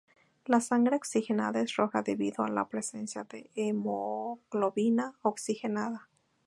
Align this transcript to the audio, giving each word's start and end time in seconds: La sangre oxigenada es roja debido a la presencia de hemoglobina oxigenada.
La 0.45 0.59
sangre 0.59 0.95
oxigenada 0.95 1.61
es 1.61 1.75
roja 1.75 2.01
debido 2.01 2.43
a 2.43 2.47
la 2.49 2.67
presencia 2.69 3.23
de 3.25 3.51
hemoglobina 3.53 5.13
oxigenada. 5.21 6.09